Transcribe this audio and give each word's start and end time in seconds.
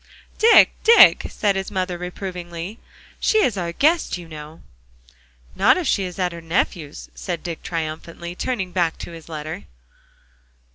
"Dick, 0.39 0.71
Dick," 0.83 1.27
said 1.29 1.55
his 1.55 1.69
mother 1.69 1.95
reprovingly, 1.95 2.79
"she 3.19 3.43
is 3.43 3.55
our 3.55 3.71
guest, 3.71 4.17
you 4.17 4.27
know." 4.27 4.63
"Not 5.55 5.77
if 5.77 5.85
she 5.85 6.05
is 6.05 6.17
at 6.17 6.31
her 6.31 6.41
nephew's," 6.41 7.09
said 7.13 7.43
Dick 7.43 7.61
triumphantly, 7.61 8.33
turning 8.33 8.71
back 8.71 8.97
to 8.97 9.11
his 9.11 9.29
letter. 9.29 9.65